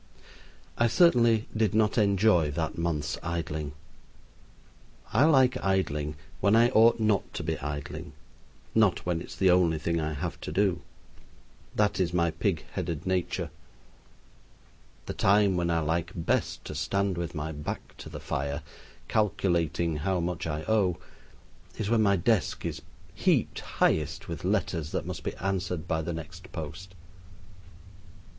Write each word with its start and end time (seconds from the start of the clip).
I 0.79 0.87
certainly 0.87 1.47
did 1.55 1.75
not 1.75 1.95
enjoy 1.95 2.49
that 2.49 2.75
month's 2.75 3.19
idling. 3.21 3.73
I 5.13 5.25
like 5.25 5.63
idling 5.63 6.15
when 6.39 6.55
I 6.55 6.69
ought 6.71 6.99
not 6.99 7.31
to 7.35 7.43
be 7.43 7.59
idling; 7.59 8.13
not 8.73 9.05
when 9.05 9.21
it 9.21 9.27
is 9.27 9.35
the 9.35 9.51
only 9.51 9.77
thing 9.77 9.99
I 10.01 10.13
have 10.13 10.41
to 10.41 10.51
do. 10.51 10.81
That 11.75 11.99
is 11.99 12.15
my 12.15 12.31
pig 12.31 12.65
headed 12.73 13.05
nature. 13.05 13.51
The 15.05 15.13
time 15.13 15.55
when 15.55 15.69
I 15.69 15.81
like 15.81 16.13
best 16.15 16.65
to 16.65 16.73
stand 16.73 17.15
with 17.15 17.35
my 17.35 17.51
back 17.51 17.95
to 17.97 18.09
the 18.09 18.19
fire, 18.19 18.63
calculating 19.07 19.97
how 19.97 20.19
much 20.19 20.47
I 20.47 20.63
owe, 20.63 20.97
is 21.77 21.91
when 21.91 22.01
my 22.01 22.15
desk 22.15 22.65
is 22.65 22.81
heaped 23.13 23.59
highest 23.59 24.27
with 24.27 24.43
letters 24.45 24.93
that 24.93 25.05
must 25.05 25.21
be 25.23 25.35
answered 25.35 25.87
by 25.87 26.01
the 26.01 26.11
next 26.11 26.51
post. 26.51 26.95